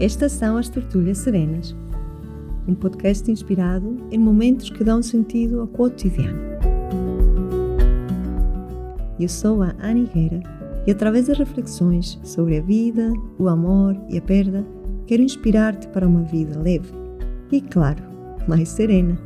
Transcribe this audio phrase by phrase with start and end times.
[0.00, 1.76] Estas são as Tertúlias Serenas,
[2.66, 6.40] um podcast inspirado em momentos que dão sentido ao cotidiano.
[9.20, 10.40] Eu sou a Ana Higuera
[10.86, 14.64] e, através das reflexões sobre a vida, o amor e a perda,
[15.06, 16.90] quero inspirar-te para uma vida leve
[17.52, 18.02] e, claro,
[18.48, 19.18] mais serena.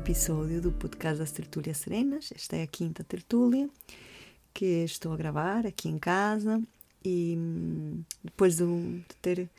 [0.00, 2.32] Episódio do podcast das Tertúlias Serenas.
[2.34, 3.68] Esta é a quinta tertúlia
[4.52, 6.60] que estou a gravar aqui em casa
[7.04, 8.64] e hum, depois de,
[9.20, 9.50] ter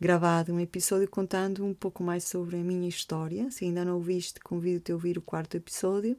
[0.00, 3.50] gravado um episódio contando um pouco mais sobre a minha história.
[3.50, 6.16] Se ainda não ouviste, convido-te a ouvir o quarto episódio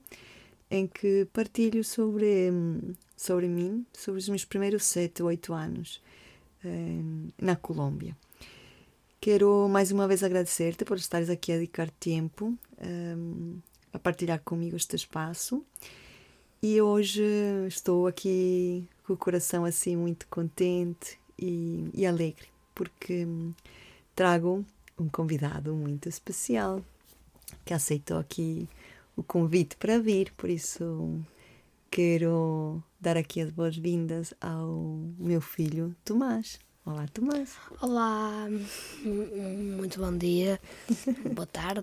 [0.70, 6.00] em que partilho sobre, hum, sobre mim, sobre os meus primeiros sete oito anos
[6.64, 7.02] eh,
[7.42, 8.16] na Colômbia.
[9.20, 13.60] Quero mais uma vez agradecer-te por estares aqui a dedicar tempo um,
[13.94, 15.66] a partilhar comigo este espaço.
[16.62, 17.24] E hoje
[17.68, 23.54] estou aqui com o coração assim muito contente e, e alegre, porque hum,
[24.16, 24.64] trago
[24.98, 26.84] um convidado muito especial
[27.66, 28.70] que aceitou aqui
[29.16, 31.20] o convite para vir, por isso
[31.90, 36.60] quero dar aqui as boas-vindas ao meu filho Tomás.
[36.86, 37.56] Olá, Tomás.
[37.80, 38.48] Olá,
[39.04, 40.60] muito bom dia,
[41.34, 41.82] boa tarde.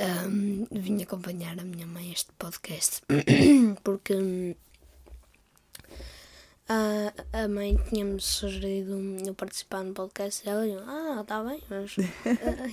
[0.00, 3.02] Um, vim acompanhar a minha mãe este podcast
[3.84, 4.56] porque
[6.66, 11.96] a, a mãe tinha-me sugerido eu participar no podcast e eu, ah, está bem, mas
[11.98, 12.02] uh,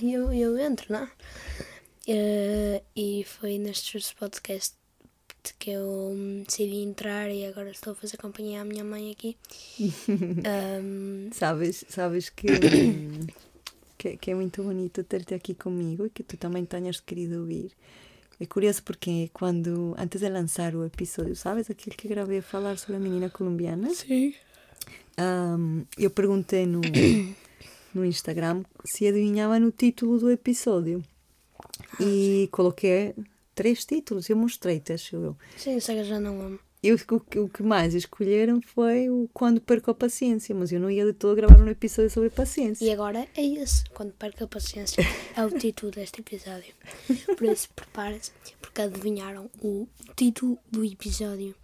[0.02, 1.04] eu, eu entro, não?
[1.04, 4.78] Uh, e foi nestes podcasts
[5.58, 6.14] que eu
[6.46, 9.36] decidi entrar e agora estou a fazer companhia à minha mãe aqui.
[10.80, 11.28] um...
[11.32, 12.46] sabes, sabes que,
[13.98, 17.72] que, que, é muito bonito ter-te aqui comigo e que tu também tenhas querido ouvir.
[18.40, 22.78] É curioso porque quando, antes de lançar o episódio, sabes, aquele que gravei a falar
[22.78, 23.90] sobre a menina colombiana?
[23.90, 24.32] Sim.
[25.20, 26.80] Um, eu perguntei no,
[27.92, 31.02] no Instagram se adivinhava no título do episódio.
[31.60, 33.12] Ah, e coloquei
[33.56, 35.36] três títulos, eu mostrei-te, acho eu.
[35.56, 36.60] Sim, que já não amo.
[36.82, 40.88] Eu, o, o que mais escolheram foi o Quando Perco a Paciência, mas eu não
[40.88, 42.84] ia de todo gravar um episódio sobre paciência.
[42.84, 45.04] E agora é esse, Quando Perco a Paciência,
[45.36, 46.72] é o título deste episódio.
[47.36, 48.30] Por isso, prepare-se,
[48.60, 51.54] porque adivinharam o título do episódio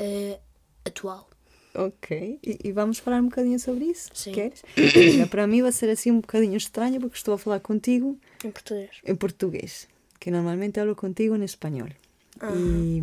[0.00, 0.38] uh,
[0.84, 1.28] atual.
[1.74, 4.08] Ok, e, e, vamos falar um bocadinho sobre isso?
[4.14, 4.30] Sim.
[4.30, 4.62] Queres?
[5.28, 8.90] Para mim vai ser assim um bocadinho estranho porque estou a falar contigo em português.
[9.04, 9.88] Em português
[10.24, 11.90] que normalmente hablo contigo en español.
[12.52, 13.02] Y,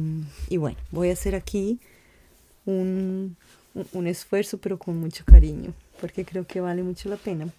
[0.49, 1.79] y, bueno, voy a hacer aquí
[2.65, 3.35] un,
[3.93, 7.51] un, esfuerzo, pero con mucho cariño, porque creo que vale mucho la pena.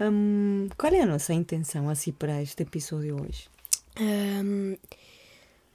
[0.00, 3.48] Um, qual é a nossa intenção assim para este episódio hoje?
[4.00, 4.76] Um,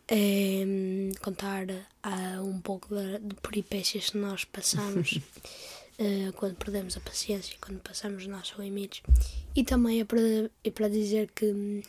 [0.07, 0.65] é,
[1.21, 5.19] contar uh, um pouco de, de peripécias que nós passamos
[5.99, 9.03] uh, quando perdemos a paciência, quando passamos os nossos limites.
[9.55, 10.19] E também é para,
[10.63, 11.83] é para dizer que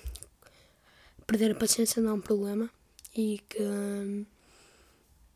[1.27, 2.71] perder a paciência não é um problema
[3.17, 3.63] e que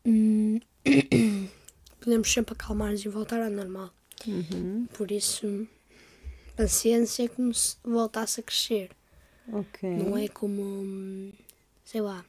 [0.05, 0.59] hum,
[1.99, 3.89] podemos sempre acalmar-nos e voltar ao normal.
[4.27, 4.87] Uhum.
[4.93, 5.67] Por isso,
[6.55, 8.91] paciência é como se voltasse a crescer.
[9.51, 9.97] Okay.
[9.97, 11.33] Não é como,
[11.83, 12.23] sei lá,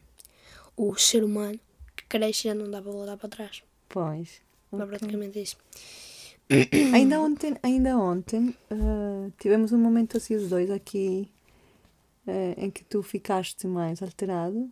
[0.77, 1.61] o ser humano
[1.95, 3.63] que cresce e já não dá para voltar para trás.
[3.89, 4.41] Pois.
[4.71, 4.85] Okay.
[4.85, 5.57] É praticamente isso.
[6.95, 11.31] ainda ontem, ainda ontem uh, tivemos um momento assim os dois aqui
[12.27, 14.71] uh, em que tu ficaste mais alterado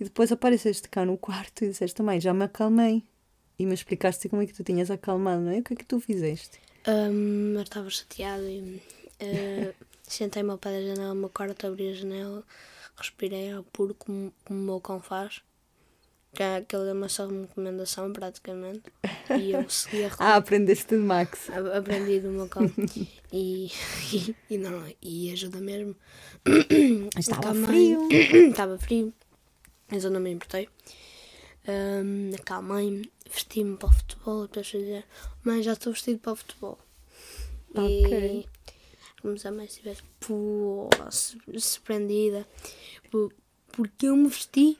[0.00, 3.04] e depois apareceste cá no quarto e disseste também, já me acalmei.
[3.58, 5.58] E me explicaste como é que tu tinhas acalmado, não é?
[5.58, 6.58] O que é que tu fizeste?
[6.88, 8.80] Um, eu estava chateado e
[9.20, 9.74] uh,
[10.08, 12.42] sentei-me ao pé da janela, uma quarto, abri a janela,
[12.96, 15.42] respirei ao puro como, como o meu cão faz.
[16.32, 18.82] Que é aquilo é uma só recomendação praticamente.
[19.36, 21.50] E eu segui a Ah, aprendeste de Max.
[21.50, 22.62] Aprendi do meu cão.
[23.32, 23.70] e,
[24.12, 25.94] e, e, não, e ajuda mesmo.
[27.18, 28.08] Estava frio.
[28.48, 29.12] Estava frio.
[29.90, 30.68] Mas eu não me importei.
[31.68, 34.46] Um, acalmei-me, vesti-me para o futebol.
[34.46, 35.04] Depois dizer,
[35.44, 36.78] mãe, já estou vestido para o futebol.
[37.74, 38.46] Ok.
[38.46, 38.60] E
[39.20, 40.02] como se a mãe estivesse
[41.60, 42.46] surpreendida.
[43.72, 44.78] Porque eu me vesti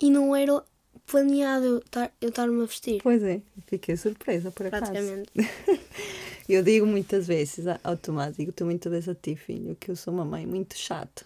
[0.00, 0.64] e não era
[1.06, 3.00] planeado eu estar, eu estar-me a vestir.
[3.02, 4.92] Pois é, fiquei surpresa por acaso.
[4.92, 5.30] Praticamente.
[6.48, 10.12] eu digo muitas vezes ao Tomás, digo muitas vezes a ti, filho, que eu sou
[10.12, 11.24] uma mãe muito chata.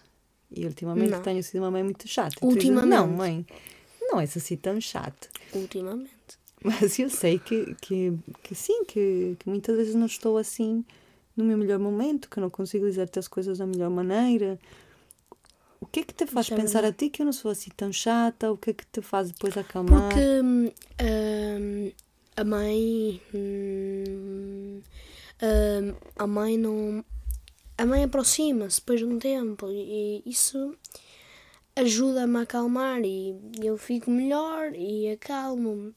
[0.57, 1.23] E ultimamente não.
[1.23, 2.37] tenho sido uma mãe muito chata.
[2.41, 2.85] Ultimamente.
[2.85, 3.47] Dizes, não, mãe,
[4.01, 5.29] não és assim tão chata.
[5.53, 6.11] Ultimamente.
[6.63, 8.13] Mas eu sei que, que,
[8.43, 10.85] que sim, que, que muitas vezes não estou assim
[11.37, 14.59] no meu melhor momento, que não consigo dizer-te as coisas da melhor maneira.
[15.81, 17.51] O que é que te faz Isso é pensar a ti que eu não sou
[17.51, 18.51] assim tão chata?
[18.51, 20.09] O que é que te faz depois acalmar?
[20.09, 20.71] Porque hum,
[21.03, 21.93] hum,
[22.37, 23.21] a mãe.
[23.35, 24.81] hum,
[25.43, 27.05] hum, a mãe não.
[27.77, 30.77] A mãe aproxima-se depois de um tempo e isso
[31.77, 35.93] ajuda-me a acalmar e eu fico melhor e acalmo-me.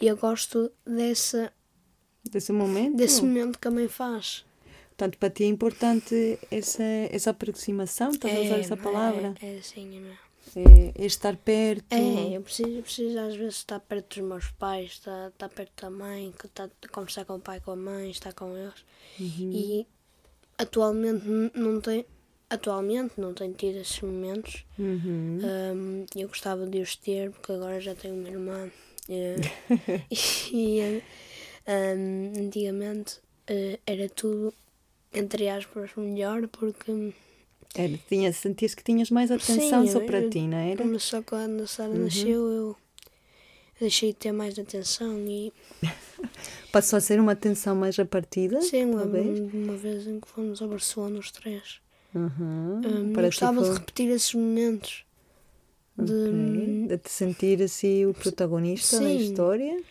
[0.00, 1.52] E eu gosto dessa,
[2.30, 2.96] Desse momento?
[2.96, 4.44] desse momento que a mãe faz.
[4.90, 9.34] Portanto, para ti é importante essa, essa aproximação, estás a usar essa palavra?
[9.40, 10.30] É, é assim, é mesmo.
[10.56, 11.92] É, é estar perto.
[11.94, 15.82] É, eu preciso, eu preciso às vezes estar perto dos meus pais, estar, estar perto
[15.82, 18.84] da mãe, estar a conversar com o pai, com a mãe, estar com eles.
[19.18, 19.52] Uhum.
[19.52, 19.86] E
[20.60, 21.24] atualmente
[21.54, 22.04] não tem,
[22.48, 24.64] atualmente não tenho tido esses momentos.
[24.78, 25.40] Uhum.
[25.42, 28.70] Hum, eu gostava de os ter, porque agora já tenho uma irmã.
[29.08, 29.36] eh,
[30.52, 31.02] e
[31.66, 34.52] hum, antigamente eh, era tudo,
[35.12, 37.12] entre aspas, melhor, porque
[37.74, 40.98] Era, tinha, sentias que tinhas mais atenção Sim, só eu- para eu- ti, não era?
[40.98, 42.04] Só quando a Sara Uhum.
[42.04, 42.76] nasceu eu
[43.80, 45.52] deixei de ter mais atenção e
[46.72, 48.60] Passou a ser uma atenção mais repartida?
[48.60, 51.80] sim, de uma vez em que fomos a Barcelona os três.
[52.14, 52.80] Uhum.
[52.84, 55.04] Hum, eu ti gostava de repetir esses momentos.
[55.96, 56.86] De, Ok.
[56.88, 59.16] de te sentir assim o protagonista da Sim.
[59.16, 59.82] história.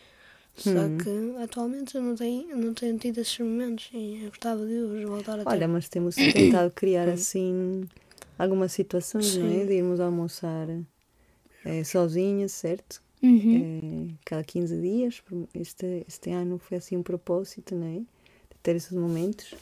[0.56, 0.98] Só Hum.
[0.98, 5.02] que atualmente eu não tenho, não tenho tido esses momentos e eu gostava de os
[5.04, 5.50] voltar a ter.
[5.50, 7.84] Olha, mas temos tentado criar assim
[8.38, 9.60] algumas situações, não é?
[9.60, 9.66] Sim.
[9.66, 10.66] De irmos almoçar
[11.84, 13.02] sozinhas, certo?
[13.22, 14.10] Uhum.
[14.10, 15.22] Eh, cada 15 dias.
[15.54, 17.98] Este, este ano foi assim um propósito, não é?
[17.98, 19.54] De ter esses momentos.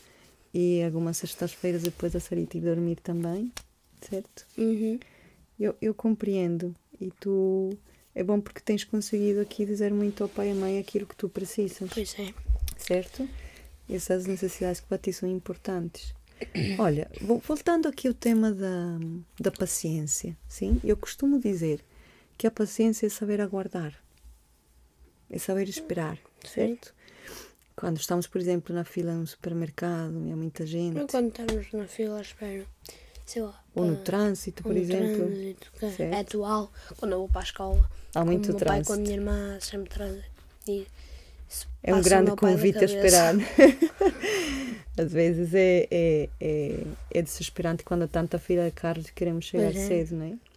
[0.55, 3.53] E algumas sextas-feiras depois da Sarita ir dormir também,
[4.01, 4.47] certo?
[4.57, 4.99] Uhum.
[5.59, 6.75] Eu, eu compreendo.
[7.01, 7.77] E tu.
[8.15, 11.15] É bom porque tens conseguido aqui dizer muito ao pai e à mãe aquilo que
[11.15, 12.33] tu precisas, Pois é.
[12.77, 13.29] certo?
[13.89, 16.13] Essas necessidades que para ti são importantes.
[16.79, 18.99] Olha, vo- voltando aqui ao tema da,
[19.39, 20.81] da paciência, sim?
[20.83, 21.81] Eu costumo dizer
[22.39, 23.93] que a paciência é saber aguardar,
[25.29, 26.95] é saber esperar, certo?
[27.75, 31.87] Quando estamos, por exemplo, na fila no supermercado e há muita gente, quando estamos na
[31.87, 32.65] fila à espera,
[33.27, 33.61] sei lá.
[33.75, 36.01] ou no trânsito, por no exemplo, trânsito, que Certo.
[36.15, 37.91] é atual, quando eu vou para a escola.
[38.15, 39.01] há muito com o meu pai, com a trânsito.
[39.01, 40.25] minha irmã, sempre traz.
[40.67, 40.87] E
[41.83, 43.35] É um grande convite a esperar.
[44.99, 49.45] Às vezes é, é, é, é desesperante quando há tanta fila de carros e queremos
[49.45, 49.87] chegar é.
[49.87, 50.48] cedo, não é?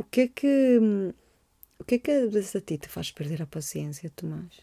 [0.00, 0.52] O que é que,
[1.80, 2.12] o que é que
[2.58, 4.54] a ti te faz perder a paciência, Tomás?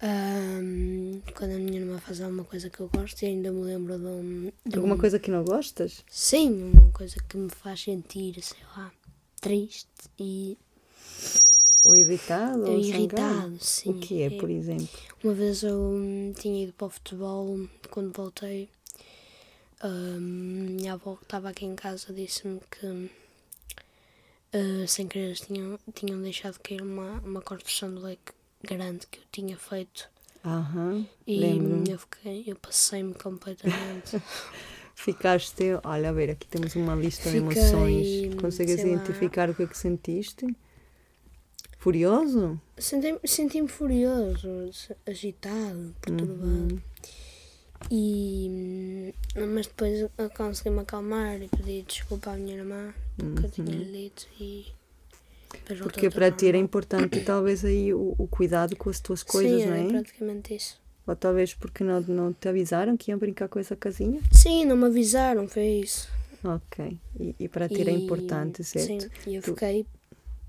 [0.00, 3.98] Ahm, quando a minha irmã faz alguma coisa que eu gosto e ainda me lembro
[3.98, 4.52] de um.
[4.66, 6.04] de Alguma um- coisa que não gostas?
[6.10, 8.92] Sim, uma coisa que me faz sentir, sei lá,
[9.40, 9.88] triste
[10.18, 10.58] e
[11.84, 12.66] Ou irritado?
[12.68, 13.90] ou irritado, sim.
[13.90, 15.00] O que é, por exemplo?
[15.22, 18.68] Uma vez eu hum, tinha ido para o futebol, quando voltei,
[19.84, 20.20] hum,
[20.76, 23.10] minha avó que estava aqui em casa disse-me que
[24.56, 28.32] ah, sem querer tinham, tinham deixado cair uma, uma construção de leque
[28.62, 30.08] grande que eu tinha feito
[30.44, 34.20] Aham, e eu fiquei, eu passei-me completamente.
[34.94, 38.34] Ficaste, olha, a ver, aqui temos uma lista de Fiquei, emoções.
[38.40, 38.90] Consegues sei lá.
[38.92, 40.46] identificar o que é que sentiste?
[41.78, 42.60] Furioso?
[42.78, 44.48] Senti- Senti-me furioso,
[45.06, 46.82] agitado, perturbado.
[47.90, 52.94] E, hum, mas depois consegui-me acalmar e pedi desculpa à minha irmã
[53.50, 54.66] tinha lhe dito e
[55.78, 59.66] Porque para ti era importante talvez aí o, o cuidado com as tuas coisas, Sim,
[59.68, 59.88] não é?
[59.88, 60.80] praticamente isso.
[61.06, 64.20] Ou talvez porque não, não te avisaram que iam brincar com essa casinha?
[64.32, 66.08] Sim, não me avisaram, foi isso.
[66.44, 66.98] Ok.
[67.18, 68.86] E, e para ti era importante, certo?
[68.86, 69.86] Sim, e eu Tu- fiquei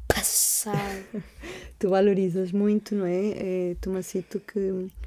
[0.07, 1.03] passada.
[1.79, 3.71] Tu valorizas muito, não é?
[3.71, 5.06] é Tomacito, que, que te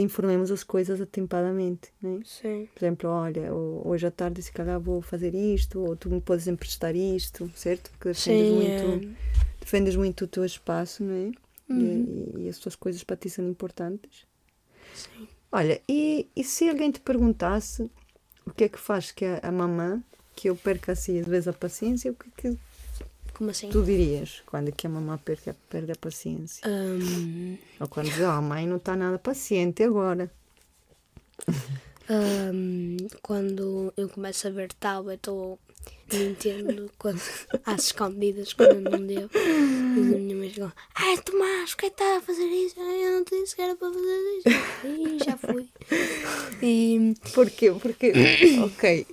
[0.00, 2.22] informemos as coisas atempadamente, não é?
[2.24, 6.08] Sim, Por exemplo, olha, ho- hoje à tarde se calhar vou fazer isto, ou tu
[6.10, 7.90] me podes emprestar isto, certo?
[7.92, 9.16] Porque defendes sim, muito, é,
[9.60, 11.32] defendes muito o teu espaço, não é?
[11.74, 12.08] E- Uhum.
[12.38, 14.26] E, e as tuas coisas para ti são importantes.
[14.92, 15.28] sim.
[15.50, 17.90] Olha, e, e se alguém te perguntasse
[18.46, 20.02] o que é que faz que a, a mamã,
[20.34, 22.58] que eu perca assim às vezes a paciência, o que é que
[23.42, 23.70] Como assim?
[23.70, 26.62] tu dirias quando é que a mamã perca, perde a paciência?
[26.64, 30.30] Hum, Ou quando diz, oh, a mãe não está nada paciente agora.
[32.08, 35.58] hum, quando eu começo a ver tablet ou
[36.12, 37.20] Nintendo quando,
[37.66, 41.90] às escondidas, quando não devo, e a minha mãe chegou, ai Tomás, o que é
[41.90, 42.78] que está a fazer isso?
[42.78, 44.48] Eu não te disse que era para fazer isso.
[44.86, 45.68] E já fui.
[46.62, 47.72] E Porquê?
[47.72, 48.12] Porque,
[48.62, 49.04] ok,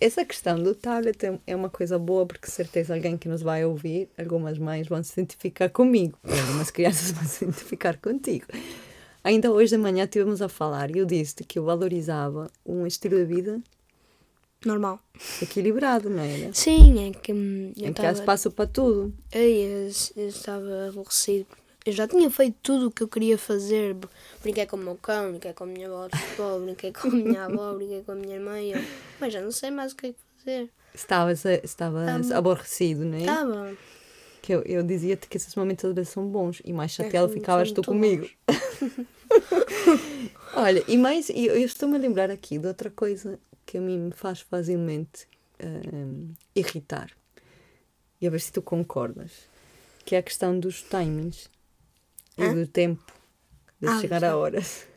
[0.00, 3.64] Essa questão do tablet é- é uma coisa boa porque certeza alguém que nos vai
[3.64, 8.46] ouvir, algumas mães vão se identificar comigo, algumas crianças vão se identificar contigo.
[9.24, 13.16] Ainda hoje de manhã estivemos a falar e eu disse que eu valorizava um estilo
[13.16, 13.60] de vida
[14.64, 14.98] Normal.
[15.40, 16.52] equilibrado, não era?
[16.52, 19.12] Sim, é que hum, eu Em que há espaço para tudo.
[19.32, 21.46] eu, eu estava aborrecido.
[21.88, 23.96] Eu já tinha feito tudo o que eu queria fazer.
[24.42, 27.10] Brinquei com o meu cão, brinquei com a minha avó de futebol, brinquei com a
[27.10, 28.60] minha avó, brinquei com a minha irmã.
[28.60, 28.80] e Eu,
[29.18, 30.68] mas já não sei mais o que é que fazer.
[30.94, 33.20] Estavas, estavas Estava- aborrecido, não é?
[33.20, 33.76] Estava.
[34.42, 37.72] Que eu, eu dizia-te que esses momentos vezes são bons e mais É, chateado ficavas
[37.72, 38.28] tu comigo.
[40.54, 43.98] Olha, e mais, eu, eu estou-me a lembrar aqui de outra coisa que a mim
[43.98, 45.26] me faz facilmente
[45.62, 47.10] hum, irritar.
[48.20, 49.30] E a ver se tu concordas.
[50.04, 51.48] Que é a questão dos timings
[52.38, 52.54] e Hã?
[52.54, 53.02] do tempo
[53.80, 54.26] de Ah, chegar sim.
[54.26, 54.86] a horas.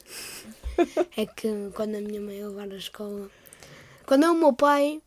[1.15, 3.29] É que quando a minha mãe levar à escola.
[4.05, 4.99] Quando é o meu pai.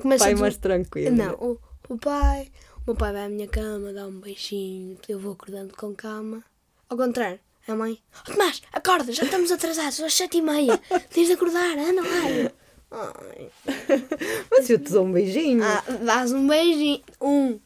[0.00, 1.14] Começa Pai a mais tranquilo.
[1.14, 2.50] Não, o, o pai.
[2.78, 6.42] O meu pai vai à minha cama, dá um beijinho, eu vou acordando com calma.
[6.88, 7.38] Ao contrário,
[7.68, 8.00] a mãe.
[8.26, 10.78] Oh, Tomás, acorda, já estamos atrasados, às sete e meia.
[11.12, 12.50] Tens de acordar, anda lá.
[12.90, 13.50] Ai.
[14.50, 15.62] Mas eu te dou um beijinho.
[15.62, 17.02] Ah, dás um beijinho.
[17.20, 17.60] Um.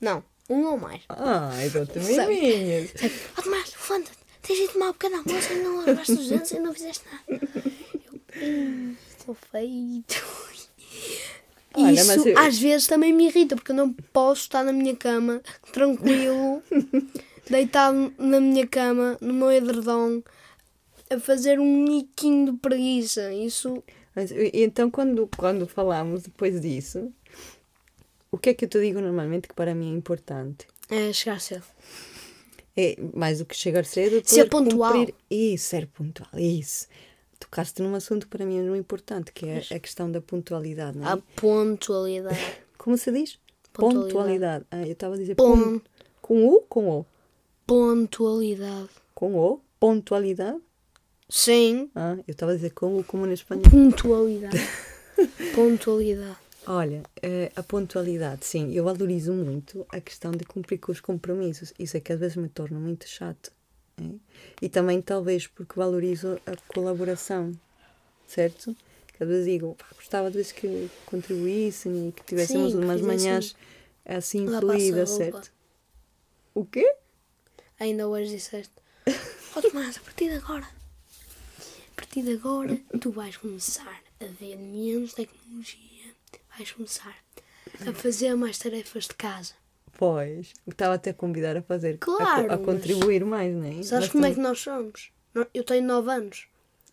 [0.00, 1.02] Não, um ou mais.
[1.08, 2.90] Ai, dou-te Sabe- miminhas.
[3.38, 4.18] Oh, Tomás, levanta-te.
[4.42, 7.42] Tens de tomar um pequeno almoço e não lavaste os dentes e não fizeste nada.
[8.38, 10.24] Eu, "Hum, estou feito.
[11.74, 14.72] Olha, Isso mas eu- às vezes também me irrita, porque eu não posso estar na
[14.72, 16.62] minha cama, tranquilo,
[17.50, 20.22] deitado na minha cama, no meu edredom,
[21.10, 23.32] a fazer um niquinho de preguiça.
[23.32, 23.82] Isso
[24.14, 27.12] Mas, então, quando, quando falamos depois disso,
[28.36, 30.66] o que é que eu te digo normalmente que para mim é importante?
[30.88, 31.64] é chegar cedo.
[32.76, 34.92] É mais do que chegar cedo, Ser pontual.
[34.92, 36.86] cumprir- Isso, ser pontual, isso.
[37.40, 40.96] Tocaste num assunto que para mim é muito importante, que é a questão da pontualidade,
[40.98, 41.12] não é?
[41.12, 42.38] A pontualidade.
[42.78, 43.38] Como se diz?
[43.72, 44.12] Pontualidade.
[44.12, 44.64] Pontualidade.
[44.70, 45.80] Ah, eu estava a dizer Pon- pon...
[46.22, 47.06] com U, com O.
[47.66, 48.88] Pontualidade.
[49.14, 50.58] Com O, pontualidade.
[51.28, 53.64] Sim, Ah, eu estava a dizer com U, como no espanhol.
[53.70, 54.58] pontualidade.
[55.54, 56.36] pontualidade.
[56.68, 61.72] Olha, eh, a pontualidade, sim, eu valorizo muito a questão de cumprir com os compromissos.
[61.78, 63.52] Isso é que às vezes me torna muito chato.
[63.98, 64.04] é?
[64.60, 67.52] E também, talvez, porque valorizo a colaboração,
[68.26, 68.76] certo?
[69.16, 73.00] Que às vezes digo, "Pá, gostava de vezes que contribuíssem e que tivéssemos Sim, umas
[73.00, 73.54] manhãs
[74.04, 75.52] assim fluídas, certo?
[76.52, 76.96] O quê?
[77.78, 78.74] Ainda hoje disseste.
[79.54, 80.66] Oh Tomás, a partir de agora.
[80.66, 85.95] A partir de agora tu vais começar a ver menos tecnologia.
[86.56, 87.14] Vais começar
[87.86, 89.52] a fazer mais tarefas de casa.
[89.98, 93.82] Pois, estava até a convidar a fazer, a Claro, a, mas- contribuir mais, não é?
[93.82, 95.10] Sabes Mas como é que nós somos?
[95.54, 96.46] Eu tenho 9 anos.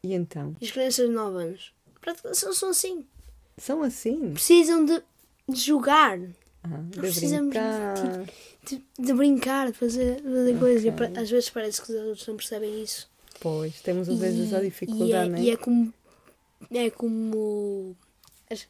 [0.03, 0.55] E então?
[0.59, 3.05] E as crianças de 9 anos praticamente são são assim.
[3.57, 4.33] São assim?
[4.33, 5.01] Precisam de,
[5.47, 6.19] de jogar,
[6.63, 8.25] Ah, de precisamos de- brincar.
[8.65, 10.83] de, de brincar, de fazer, de fazer coisas.
[10.85, 13.09] E às vezes parece que os adultos não percebem isso.
[13.39, 15.41] Pois, temos às vezes a dificuldade, e é, não é?
[15.41, 15.93] e é como
[16.71, 17.95] é como
[18.49, 18.65] as,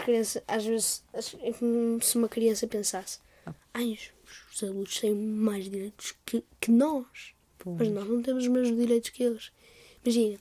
[0.00, 1.04] crianças às vezes
[1.40, 3.18] é como se uma criança pensasse
[3.74, 7.34] ai os, os adultos têm mais direitos que, que nós.
[7.58, 7.78] Pois.
[7.78, 9.52] mas nós não temos os mesmos direitos que eles.
[10.04, 10.38] Imagina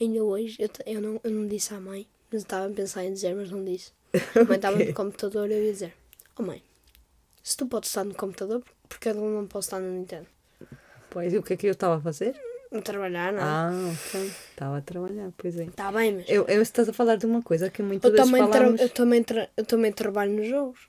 [0.00, 3.04] ainda hoje eu, eu, não, eu não disse à mãe mas eu estava a pensar
[3.04, 3.92] em dizer mas não disse.
[4.34, 5.94] A mãe estava no computador e eu ia dizer
[6.38, 6.62] oh mãe
[7.42, 10.26] se tu podes estar no computador porque eu não posso estar no Nintendo?
[11.10, 12.38] Pois, e o que é que eu estava a fazer?
[12.72, 14.30] Não trabalhar não Ah, ok.
[14.50, 15.64] Estava a trabalhar, pois é.
[15.64, 18.30] está bem mas Eu, eu estás a falar de uma coisa que muitas Eu vezes
[18.30, 18.80] também, falamos...
[18.80, 19.24] eu, também
[19.56, 20.80] eu também trabalho nos jogos.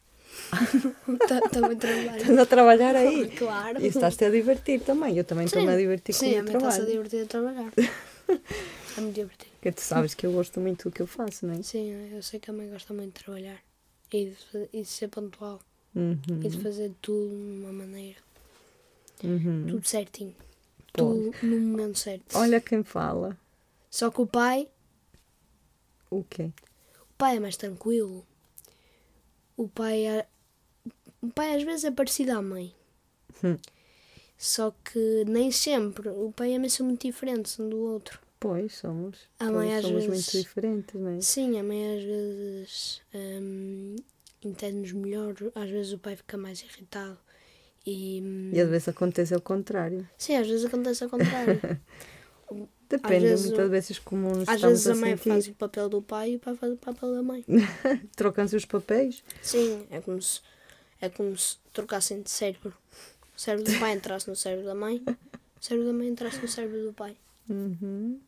[1.27, 2.17] Ta- também trabalho.
[2.17, 3.27] Estás a trabalhar aí.
[3.37, 3.81] Claro.
[3.81, 5.17] E estás-te a divertir também.
[5.17, 6.91] Eu também estou-me a divertir com Sim, o a meu mim está-se a trabalho.
[6.91, 7.71] divertir a trabalhar.
[8.97, 9.51] Muito divertido.
[9.53, 11.61] Porque tu sabes que eu gosto muito do que eu faço, não é?
[11.63, 13.57] Sim, eu sei que a mãe gosta muito de trabalhar.
[14.11, 15.59] E de, e de ser pontual.
[15.95, 18.17] Uhum, E de fazer tudo de uma maneira.
[19.23, 19.65] uhum.
[19.69, 20.35] Tudo certinho.
[20.97, 22.37] Tudo no momento certo.
[22.37, 23.37] Olha quem fala.
[23.89, 24.67] Só que o pai,
[26.09, 26.51] O quê?
[27.01, 28.25] o pai é mais tranquilo.
[29.55, 30.27] O pai é,
[31.21, 32.73] o pai às vezes é parecido à mãe.
[33.43, 33.57] Hum.
[34.37, 36.09] Só que nem sempre.
[36.09, 38.19] O pai e a mãe são muito diferentes um do outro.
[38.39, 39.17] Pois, somos.
[39.39, 41.21] A mãe às somos vezes- muito diferentes, não é?
[41.21, 43.95] Sim, a mãe às vezes hum,
[44.43, 47.17] entende-nos melhor, às vezes o pai fica mais irritado.
[47.89, 48.21] E,
[48.53, 50.07] E às vezes acontece ao contrário.
[50.17, 51.61] sim, às vezes acontece ao contrário.
[52.89, 55.29] Depende, vezes muitas vezes como nos às vezes a a mãe sentir.
[55.29, 57.43] faz o papel do pai e o pai faz o papel da mãe.
[58.15, 59.23] Trocam-se os papéis.
[59.41, 60.39] Sim, é como se,
[61.01, 62.73] é como se trocassem de cérebro.
[63.35, 66.47] O cérebro do pai entrasse no cérebro da mãe, o cérebro da mãe entrasse no
[66.47, 67.15] cérebro do pai.
[67.49, 68.19] Uhum.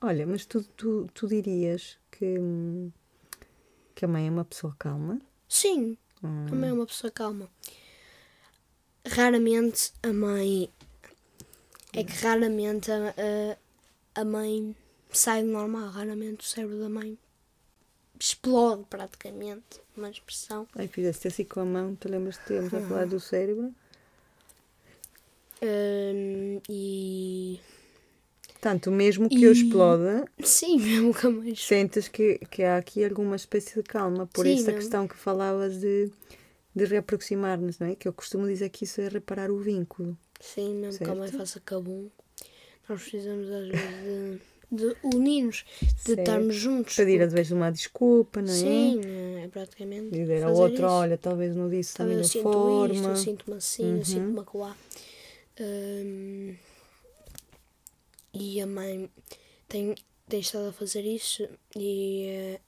[0.00, 2.36] Olha, mas tu, tu, tu dirias que
[3.94, 5.20] que a mãe é uma pessoa calma?
[5.48, 6.46] Sim, Hum.
[6.50, 7.48] a mãe é uma pessoa calma.
[9.06, 10.70] Raramente a mãe.
[11.94, 13.14] É que raramente a,
[14.16, 14.74] a, a mãe
[15.10, 15.90] sai do normal.
[15.90, 17.18] Raramente o cérebro da mãe
[18.18, 19.80] explode praticamente.
[19.96, 20.66] Uma expressão.
[20.74, 23.74] Ai, fizeste assim com a mão, te lembras que temos a falar do cérebro?
[25.62, 27.60] Hum, e.
[28.60, 31.60] Tanto mesmo que eu E- exploda, Sim, mesmo que a mãe explode.
[31.60, 34.26] sentes que, que há aqui alguma espécie de calma.
[34.26, 36.10] Por Sim, essa questão que falavas de,
[36.74, 37.94] de reaproximar-nos, não é?
[37.94, 40.16] Que eu costumo dizer que isso é reparar o vínculo.
[40.40, 41.38] Sim, mesmo que a mãe Certo.
[41.38, 42.08] faça cabum.
[42.88, 46.18] Nós precisamos às vezes de, de unir-nos, de Certo.
[46.20, 46.96] estarmos juntos.
[46.96, 48.56] Pedir às vezes uma desculpa, não é?
[48.56, 49.00] Sim,
[49.44, 50.10] é praticamente.
[50.10, 50.94] Dizer ao outro, isso.
[50.94, 52.94] olha, talvez não disse da Talvez eu melhor sinto forma.
[52.94, 54.04] isto, eu sinto-me assim, eu Uhum.
[54.04, 54.76] sinto-me acolá.
[55.60, 56.56] Hum,
[58.34, 59.10] e a mãe
[59.68, 59.94] tem,
[60.28, 62.60] tem estado a fazer isso e eh,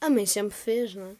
[0.00, 1.14] a mãe sempre fez, não é?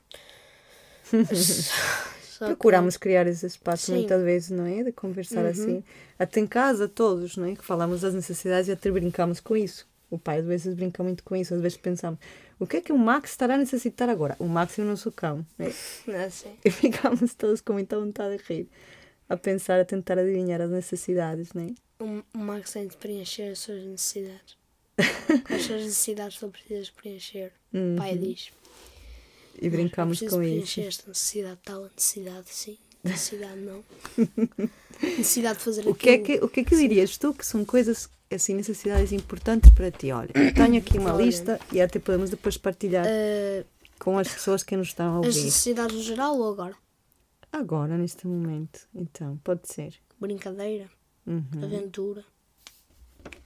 [2.39, 3.95] Só que- Procuramos criar esse espaço Sim.
[3.99, 4.83] muitas vezes, não é?
[4.83, 5.51] De conversar Uhum.
[5.51, 5.85] assim.
[6.19, 7.55] Até em casa, todos, não é?
[7.55, 9.87] Que falamos das necessidades e até brincamos com isso.
[10.11, 12.21] O pai às vezes brinca muito com isso, às vezes pensamos,
[12.59, 14.37] o que é que o Max estará a necessitar agora?
[14.39, 15.73] O Max é o nosso cão, né?
[16.07, 16.57] Não é assim.
[16.65, 18.69] E ficamos todos com muita vontade de rir,
[19.29, 21.75] a pensar, a tentar adivinhar as necessidades, não é?
[22.05, 24.57] O, o Max tem de preencher as suas necessidades.
[25.47, 27.53] Quais são as necessidades que ele precisa preencher?
[27.73, 28.51] O pai diz.
[29.61, 30.81] E brincamos preciso com isso.
[30.81, 32.77] esta necessidade, tal necessidade, sim.
[33.03, 33.85] Necessidade não.
[35.03, 36.39] necessidade de fazer O que, é aquilo.
[36.41, 40.11] que, o que é que dirias tu que são coisas, assim, necessidades importantes para ti?
[40.11, 41.25] Olha, tenho aqui uma Olha.
[41.25, 43.65] lista e até podemos depois partilhar Eh,
[43.99, 45.45] com as pessoas que nos estão a as ouvir.
[45.45, 46.75] necessidades no geral ou agora?
[47.53, 48.81] Agora, neste momento.
[48.95, 49.95] Então, pode ser.
[50.19, 50.89] Brincadeira,
[51.27, 52.25] Uhum, aventura.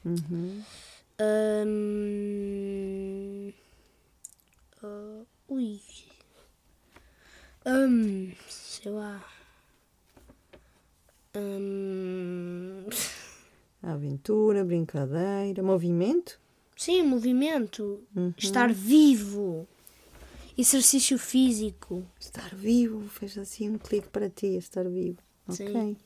[0.05, 0.63] uhum.
[2.19, 3.53] Hum,
[4.83, 5.81] ah, ui.
[7.67, 9.23] Hum, sei lá.
[11.37, 12.87] Hum,
[13.83, 16.39] Aventura, brincadeira, movimento.
[16.77, 18.01] sim, movimento.
[18.15, 18.33] Uhum.
[18.37, 19.67] Estar vivo.
[20.57, 22.05] Exercício físico.
[22.19, 25.19] Estar vivo, fez assim um clique para ti, estar vivo.
[25.49, 25.57] Ok.
[25.57, 25.97] Sim.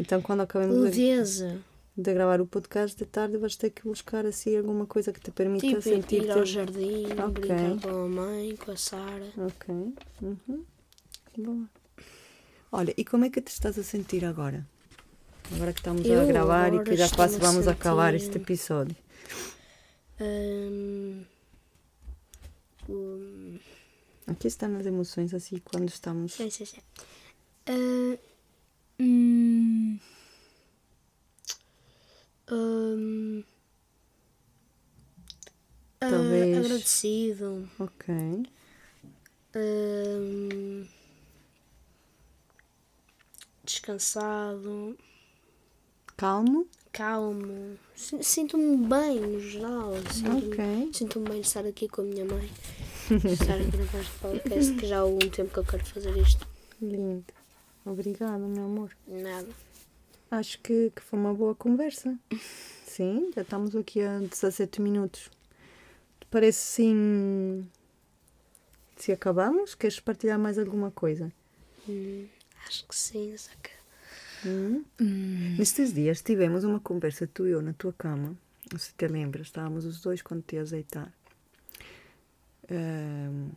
[0.00, 1.48] Então, quando acabamos de, Leveza.
[1.56, 5.30] de gravar o podcast de tarde, vais ter que buscar assim alguma coisa que te
[5.30, 6.30] permita Tipo, ir sentir-te.
[6.30, 7.30] ao jardim, Ok.
[7.32, 9.30] brincar com a mãe, com a Sara.
[9.36, 9.74] Ok.
[10.22, 10.64] Uhum.
[11.36, 11.68] Boa.
[12.70, 14.66] Olha, e como é que te estás a sentir agora?
[15.54, 18.38] Agora que estamos a Eu gravar e que já quase a vamos acabar sentir- este
[18.38, 18.96] episódio.
[20.20, 21.24] Hum,
[22.88, 23.58] hum,
[24.26, 26.32] Aqui estão as emoções assim quando estamos.
[26.34, 26.80] sim, sim, sim.
[27.66, 28.18] Ah,
[29.00, 29.51] hum,
[36.00, 36.56] ah, Talvez.
[36.58, 37.68] agradecido.
[37.78, 38.14] Ok.
[39.54, 40.86] hum,
[43.64, 44.96] descansado.
[46.16, 46.66] Calmo.
[46.92, 47.78] calmo.
[47.96, 49.92] Si- Sinto-me bem no geral.
[50.12, 50.90] Sinto-me Ok.
[50.92, 52.50] sinto-me bem de estar aqui com a minha mãe.
[53.10, 56.46] estar aqui no este podcast, que já há algum tempo que eu quero fazer isto.
[56.80, 57.24] Lindo.
[57.84, 58.96] Obrigada, meu amor.
[59.06, 59.48] Nada.
[60.32, 62.18] Acho que, que foi uma boa conversa.
[62.86, 65.30] Sim, já estamos aqui a 17 minutos.
[66.30, 67.68] Parece sim.
[68.96, 71.30] Se acabamos, queres partilhar mais alguma coisa?
[71.86, 72.26] Hum,
[72.66, 73.70] acho que sim, só que.
[74.48, 74.84] Hum?
[74.98, 78.34] Hum, Nestes dias tivemos uma conversa, tu e eu, na tua cama.
[78.70, 81.12] Não sei se te lembras, estávamos os dois quando te ias deitar.
[82.70, 83.50] Ahm,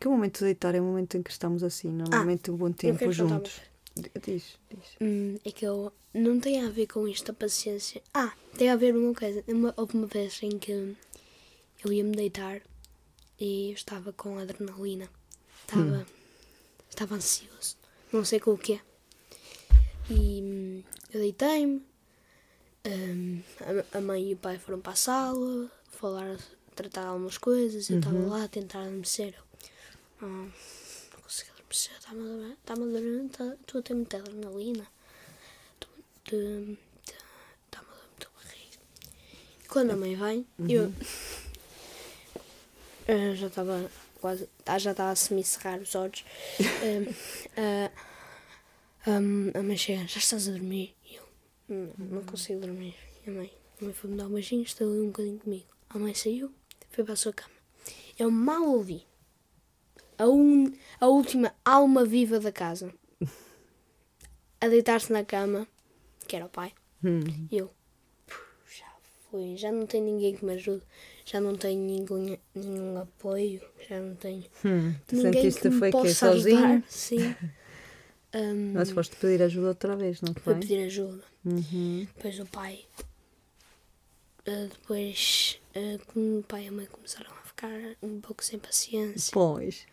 [0.00, 2.72] que o momento de deitar é o momento em que estamos assim, normalmente um bom
[2.72, 3.60] tempo quero contar uma juntos.
[3.96, 4.96] Diz, diz.
[5.00, 5.92] Hum, é que eu.
[6.12, 8.02] Não tem a ver com isto a paciência.
[8.12, 9.44] Ah, tem a ver uma coisa.
[9.46, 10.72] Uma, houve uma vez em que
[11.84, 12.60] eu ia me deitar
[13.38, 15.08] e eu estava com adrenalina.
[15.62, 16.06] Estava.
[16.90, 17.76] Estava ansioso.
[18.12, 18.80] Não sei com o quê.
[20.10, 21.82] E hum, eu deitei-me.
[22.86, 23.40] hum,
[23.92, 26.36] a, a mãe e o pai foram para a sala, falar,
[26.74, 27.88] tratar algumas coisas.
[27.90, 29.34] Eu estava lá a tentar adormecer.
[30.20, 30.46] "Ah,
[31.74, 34.86] está-me está-me a tá- estou a ter muita adrenalina.
[35.74, 38.78] Está-me a doer muito a barriga.
[39.68, 40.92] Quando a mãe vem, eu,
[43.08, 46.24] eu já estava quase, ah, já estava a semicerrar os olhos.
[46.60, 47.14] Hum,
[47.56, 47.90] ah,
[49.20, 50.94] hum, a mãe chega, já estás a dormir?
[51.04, 51.28] E eu,
[51.68, 52.94] não, não consigo dormir.
[53.26, 55.66] E a mãe, a mãe foi-me dar um beijinho, estou ali um bocadinho comigo.
[55.90, 56.52] A mãe saiu,
[56.90, 57.52] foi para a sua cama.
[58.16, 59.04] Eu mal ouvi
[60.18, 62.92] a, un, a última alma viva da casa
[64.60, 65.66] a deitar-se na cama,
[66.26, 66.72] que era o pai.
[67.04, 67.20] Hum.
[67.50, 67.70] E eu,
[68.26, 68.86] "Puf, já
[69.30, 70.82] fui, já não tem ninguém que me ajude,
[71.24, 75.78] já não tenho nenhum, nenhum apoio, já não tenho Hum, tu ninguém sentiste que me
[75.78, 76.64] foi que possa sozinho?
[76.64, 76.82] ajudar.
[76.88, 77.36] Sim.
[78.36, 80.54] Um, Mas foste pedir ajuda outra vez, não foi foi?
[80.56, 81.22] pedir ajuda.
[81.44, 82.04] Uhum.
[82.16, 82.84] Depois o pai.
[84.44, 87.70] ah, depois ah, como o pai e a mãe começaram a ficar
[88.02, 89.30] um pouco sem paciência.
[89.32, 89.86] Pois,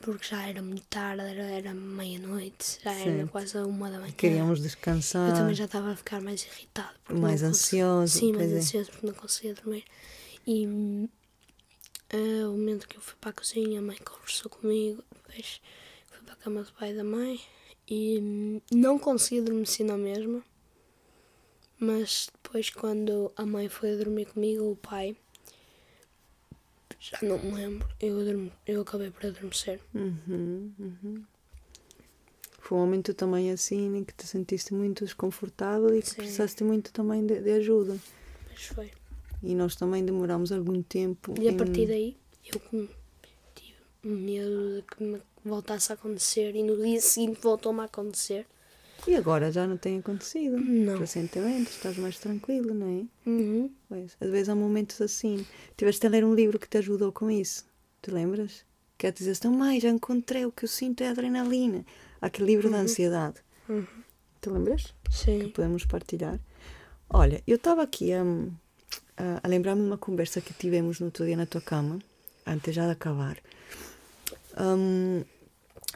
[0.00, 3.30] Porque já era muito tarde, era, era meia-noite, já era Certo.
[3.30, 4.12] quase uma da manhã.
[4.12, 5.34] queríamos Eu descansar.
[5.34, 6.94] também já estava a ficar mais irritado.
[7.04, 8.56] porque Mais ansioso, Sim, mais é.
[8.56, 9.84] ansioso porque não conseguia dormir.
[10.46, 11.08] E
[12.12, 15.60] ah, o momento que eu fui para a cozinha, a mãe conversou comigo, depois
[16.10, 17.40] fui para a cama do pai e da mãe
[17.88, 20.42] e hum, não consegui adormecer na mesma.
[21.78, 25.16] Mas depois, quando a mãe foi dormir comigo, o pai,
[27.00, 29.80] já não me lembro, eu, adorme- eu acabei por adormecer.
[29.94, 31.24] Uhum, uhum.
[32.58, 36.16] Foi um momento também assim em que te sentiste muito desconfortável e que Sim.
[36.16, 37.96] precisaste muito também de, de ajuda.
[38.50, 38.90] Mas foi.
[39.42, 41.34] E nós também demoramos algum tempo.
[41.40, 42.60] E a em- partir daí, eu
[43.54, 48.46] tive medo de que me voltasse a acontecer e no dia seguinte voltou-me a acontecer.
[49.06, 50.58] E agora já não tem acontecido.
[50.58, 50.98] Não.
[50.98, 53.28] Recentemente estás mais tranquilo, não é?
[53.28, 53.70] Uhum.
[53.88, 55.46] Pois, às vezes há momentos assim.
[55.76, 57.64] Tiveste a ler um livro que te ajudou com isso.
[58.02, 58.64] Te lembras?
[58.98, 61.84] Que é dizer assim, mãe, já encontrei o que eu sinto é adrenalina.
[62.20, 63.36] Aquele livro da ansiedade.
[63.68, 63.86] Uhum.
[64.40, 64.94] Te lembras?
[65.10, 65.50] Sim.
[65.50, 66.40] podemos partilhar.
[67.08, 68.22] Olha, eu estava aqui a,
[69.16, 71.98] a, a lembrar-me de uma conversa que tivemos no outro dia na tua cama,
[72.44, 73.38] antes já de acabar,
[74.58, 75.22] hum,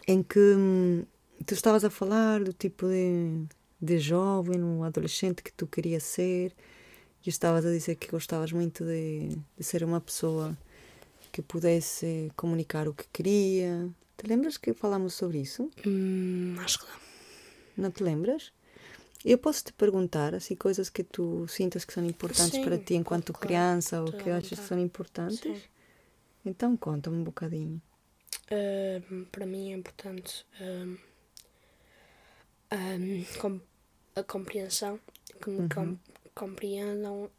[0.07, 1.05] em que hum,
[1.45, 3.45] tu estavas a falar do tipo de,
[3.81, 6.55] de jovem, um adolescente que tu querias ser,
[7.25, 10.57] e estavas a dizer que gostavas muito de, de ser uma pessoa
[11.33, 13.89] que pudesse comunicar o que queria.
[14.17, 15.71] Te lembras que falámos sobre isso?
[15.87, 17.01] Hum, acho que não.
[17.85, 18.53] Não te lembras?
[19.25, 22.95] Eu posso te perguntar assim coisas que tu sintas que são importantes Sim, para ti
[22.95, 25.41] enquanto claro, criança ou que achas que são importantes?
[25.41, 25.63] Sim.
[26.45, 27.81] Então conta-me um bocadinho.
[28.51, 30.97] Hum, para mim é importante hum,
[33.41, 33.61] com-
[34.17, 34.99] a compreensão,
[35.43, 35.99] que me com-
[36.35, 37.31] compreendam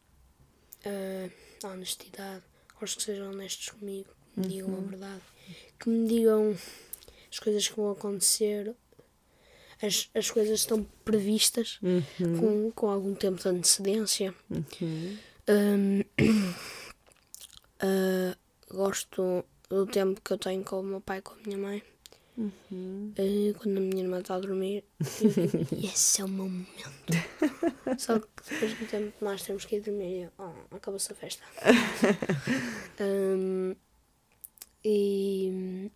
[0.85, 1.29] hum,
[1.63, 2.43] a honestidade,
[2.79, 5.21] gosto que sejam honestos comigo, que me digam a verdade,
[5.79, 6.55] que me digam
[7.31, 8.75] as coisas que vão acontecer,
[9.81, 11.79] as, as coisas estão previstas
[12.39, 14.33] com, com algum tempo de antecedência.
[14.49, 15.17] Uhum.
[15.49, 16.03] Hum,
[17.79, 18.37] ah,
[18.69, 21.83] gosto do tempo que eu tenho com o meu pai e com a minha mãe.
[22.41, 23.13] Uhum.
[23.17, 27.13] Ah, quando a minha irmã está a dormir, digo, esse é o meu momento.
[27.97, 31.15] Só que depois do tempo que nós temos que ir dormir, eu, oh, acabou-se a
[31.15, 31.43] festa.
[33.03, 33.75] Hum,
[34.85, 35.89] e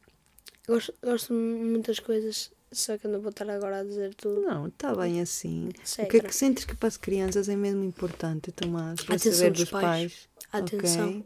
[0.68, 4.42] gosto, gosto de muitas coisas, só que eu não vou estar agora a dizer tudo.
[4.42, 5.70] Não, está bem assim.
[5.70, 9.00] O que é que sentes que para as crianças é mesmo importante, Tomás?
[9.02, 10.28] Atenção dos dos pais.
[10.52, 10.64] pais.
[10.64, 11.10] Atenção.
[11.10, 11.26] Ok.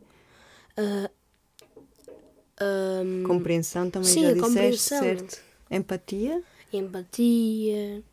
[0.77, 1.11] Ah,
[2.61, 4.99] hum, Compreensão também Sim, já disseste, compreensão.
[5.01, 5.41] certo?
[5.71, 6.43] Empatia?
[6.73, 8.03] empatia,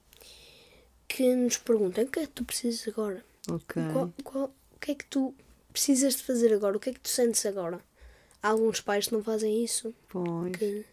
[1.09, 3.25] que nos perguntem o que é que tu precisas agora?
[3.51, 3.83] Ok.
[3.93, 5.35] Qual- qual- o que é que tu
[5.73, 6.77] precisas de fazer agora?
[6.77, 7.81] O que é que tu sentes agora?
[8.43, 9.95] Há alguns pais que não fazem isso.
[10.09, 10.57] Pois.
[10.57, 10.85] Que,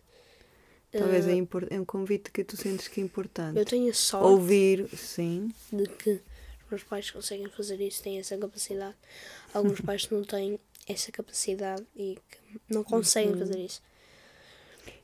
[0.92, 3.58] Talvez ah, é, impor- é um convite que tu sentes que é importante.
[3.58, 5.52] eu tenho a sorte Ouvir, sim.
[5.72, 8.96] de que os meus pais conseguem fazer isso, têm essa capacidade.
[9.54, 13.82] Alguns pais não têm essa capacidade e que não conseguem fazer isso.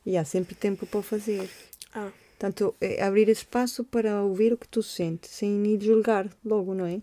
[0.06, 1.50] E há sempre tempo para fazer.
[1.94, 6.74] Ah, Portanto, é abrir espaço para ouvir o que tu sentes, sem ir julgar logo,
[6.74, 7.02] não é?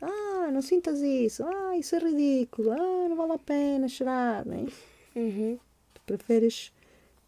[0.00, 1.44] Ah, não sintas isso.
[1.44, 2.72] Ah, isso é ridículo.
[2.72, 4.66] Ah, não vale a pena chorar, não é?
[5.14, 5.58] uhum.
[5.94, 6.72] Tu preferes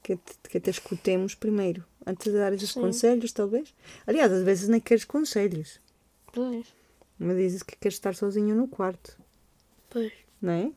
[0.03, 2.81] que te, que te escutemos primeiro, antes de dar esses Sim.
[2.81, 3.75] conselhos, talvez.
[4.07, 5.81] Aliás, às vezes nem queres conselhos.
[6.33, 6.67] Pois,
[7.19, 9.19] Mas dizes que queres estar sozinho no quarto,
[9.89, 10.13] pois,
[10.45, 10.71] não é?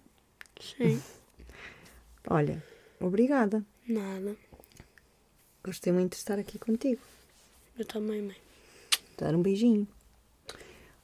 [0.60, 1.02] sim,
[2.30, 2.64] Olha,
[3.00, 3.64] obrigada.
[3.88, 4.36] nada.
[5.64, 7.02] Gostei muito de estar aqui contigo.
[7.78, 8.36] Eu também, mãe.
[9.18, 9.88] Dar um beijinho.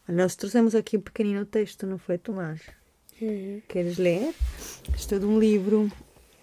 [0.07, 2.61] Nós trouxemos aqui um pequenino texto, não foi, Tomás?
[3.21, 3.61] Uhum.
[3.67, 4.33] Queres ler?
[4.95, 5.89] Isto é de um livro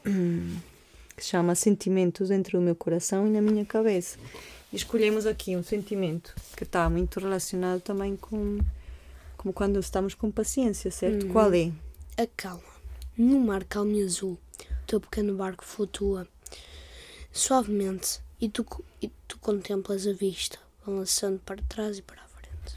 [0.06, 0.56] hum,
[1.16, 4.18] que se chama Sentimentos Dentro do Meu Coração e na Minha Cabeça.
[4.72, 8.59] E escolhemos aqui um sentimento que está muito relacionado também com,
[9.37, 11.26] com quando estamos com paciência, certo?
[11.26, 11.33] Uhum.
[11.33, 11.70] Qual é?
[12.20, 12.62] A calma.
[13.16, 14.38] No mar calmo e azul,
[14.87, 16.28] teu pequeno barco flutua
[17.33, 18.66] suavemente e tu,
[19.00, 22.76] e tu contemplas a vista, balançando para trás e para a frente.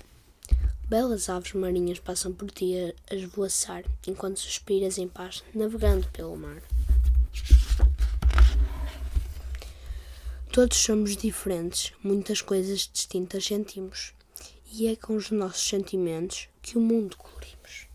[0.87, 6.63] Belas aves marinhas passam por ti a, esvoaçar, enquanto suspiras em paz, navegando pelo mar.
[10.53, 14.13] Todos somos diferentes, muitas coisas distintas sentimos,
[14.71, 17.89] e é com os nossos sentimentos que o mundo colorimos.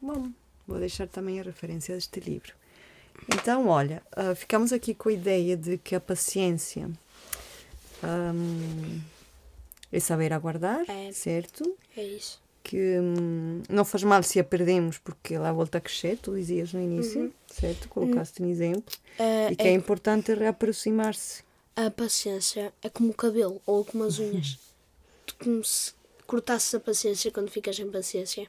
[0.00, 0.30] Bom,
[0.66, 2.52] vou deixar também a referência deste livro.
[3.34, 6.90] Então, olha, uh, ficamos aqui com a ideia de que a paciência
[8.02, 9.00] um,
[9.92, 11.12] é saber aguardar, É.
[11.12, 11.76] certo?
[11.96, 12.40] É isso.
[12.62, 16.72] Que hum, não faz mal se a perdemos porque ela volta a crescer, tu dizias
[16.72, 17.88] no início, certo?
[17.88, 18.94] Colocaste um exemplo.
[19.18, 21.42] É, E que é, importante reaproximar-se.
[21.74, 24.58] A paciência é como o cabelo ou como as unhas.
[25.26, 25.92] tu como se
[26.26, 28.48] cortasses a paciência quando ficas sem paciência.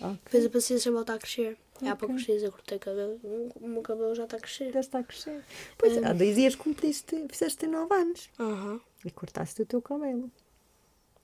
[0.00, 0.18] Ok.
[0.24, 1.56] Depois a paciência volta a crescer.
[1.82, 1.96] Há Ok.
[2.08, 3.18] poucos dias eu cortei cabelo,
[3.56, 4.72] o meu cabelo já está a crescer.
[4.72, 5.42] Já está a crescer.
[5.78, 10.30] Pois, há dois dias cumpriste, fizeste nove anos Aham, e cortaste o teu cabelo.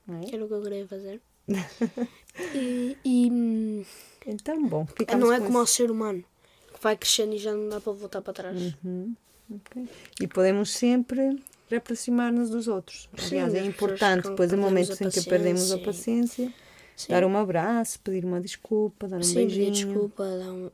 [0.07, 0.35] Não é?
[0.35, 1.21] era o que eu queria fazer.
[2.55, 3.85] e e, hum,
[4.27, 4.87] Então, bom,
[5.19, 6.25] não é com como ao ser humano,
[6.73, 8.75] que vai crescendo e já não dá para voltar para trás.
[8.85, 9.15] Uhum,
[9.51, 9.89] ok.
[10.21, 13.09] E podemos sempre reaproximar-nos dos outros.
[13.17, 16.53] Sim, Aliás, é das importante, depois que momento em que perdemos a paciência.
[16.97, 17.13] Sim.
[17.13, 19.67] dar um abraço, pedir uma desculpa, dar um Sim, beijinho.
[19.71, 20.71] pedir desculpa, dar um,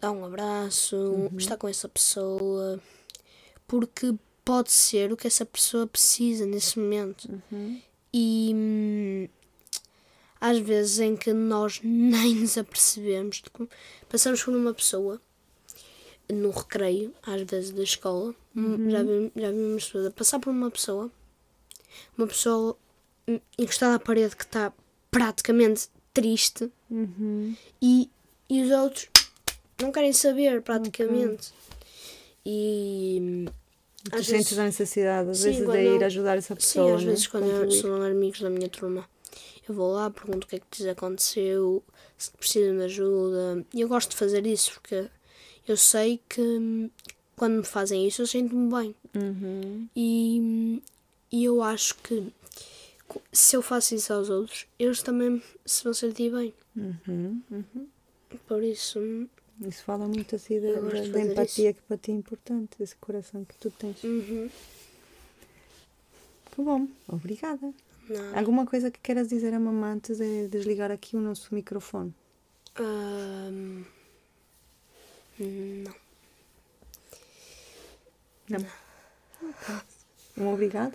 [0.00, 1.30] dar um abraço, Uhum.
[1.36, 2.80] estar com essa pessoa,
[3.66, 7.28] porque pode ser o que essa pessoa precisa nesse momento.
[7.52, 7.80] Uhum.
[8.14, 9.28] E hum,
[10.40, 13.42] às vezes em que nós nem nos apercebemos,
[14.08, 15.20] passamos por uma pessoa
[16.30, 18.90] no recreio, às vezes da escola, Uhum.
[18.90, 21.10] já, vi, já vimos pessoas a passar por uma pessoa,
[22.16, 22.76] uma pessoa
[23.28, 24.72] hum, encostada à parede que está
[25.10, 27.54] praticamente triste Uhum.
[27.82, 28.08] e,
[28.48, 29.08] e os outros
[29.80, 31.52] não querem saber praticamente.
[32.44, 33.44] E
[34.04, 36.94] Tu às sentes vezes, a necessidade, às Sim, vezes, de ir ajudar essa sim, pessoa.
[36.96, 37.10] às né?
[37.10, 39.08] vezes quando eu, são amigos da minha turma,
[39.68, 41.82] eu vou lá, pergunto o que é que lhes aconteceu,
[42.16, 43.64] se precisam de ajuda.
[43.74, 45.06] E eu gosto de fazer isso porque
[45.66, 46.90] eu sei que
[47.36, 48.94] quando me fazem isso eu sinto-me bem.
[49.14, 49.86] Uhum.
[49.94, 50.82] E,
[51.30, 52.32] e eu acho que
[53.32, 56.52] se eu faço isso aos outros, eles também se vão sentir bem.
[56.76, 57.42] Uhum.
[57.50, 57.88] Uhum.
[58.46, 59.00] Por isso,
[59.60, 63.54] Isso fala muito assim da, da- empatia que para ti é importante, esse coração que
[63.56, 64.02] tu tens.
[64.04, 64.48] uhum,
[66.54, 67.72] Que bom, obrigada.
[68.08, 68.38] nada.
[68.38, 72.14] Alguma coisa que queiras dizer à mamãe antes de desligar aqui o nosso microfone?
[72.76, 73.84] Ahm,
[75.38, 75.94] não.
[78.48, 78.66] Não.
[80.36, 80.94] Um obrigado.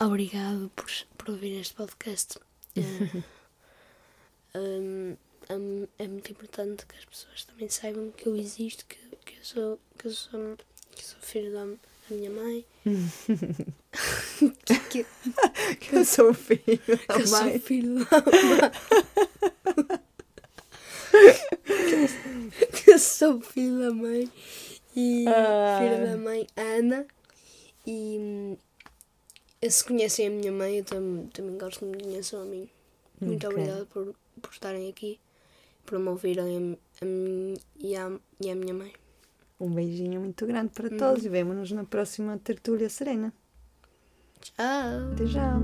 [0.00, 2.38] Obrigado por, por ouvir este podcast.
[2.76, 3.22] Ahm,
[5.48, 9.44] ahm, é muito importante que as pessoas também saibam que eu existo, que, que, eu,
[9.44, 10.56] sou, que, eu, sou,
[10.94, 12.64] que eu sou filho da, da minha mãe.
[14.64, 15.06] que, que,
[15.76, 17.58] Que eu sou filho que da eu sou mãe.
[17.60, 18.10] filho da
[18.42, 18.72] mãe.
[22.84, 24.30] que eu sou filho da mãe
[24.96, 25.78] e Ah.
[25.80, 27.06] filho da mãe Ana
[27.86, 28.56] e
[29.70, 32.68] se conhecem a minha mãe eu tam, também gosto que me conheçam a mim
[33.20, 35.18] muito obrigada por, por estarem aqui
[35.86, 38.92] por me ouvirem a, a mim e a, e a minha mãe
[39.60, 40.96] Um beijinho muito grande para Uhum.
[40.96, 43.32] todos e vemo-nos na próxima tertúlia serena.
[44.40, 44.64] tchau
[45.12, 45.54] Até já.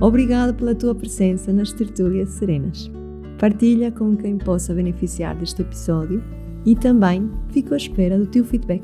[0.00, 2.88] Obrigado pela tua presença nas tertúlias serenas.
[3.38, 6.22] Partilha com quem possa beneficiar deste episódio
[6.64, 8.82] e também fico à espera do teu feedback.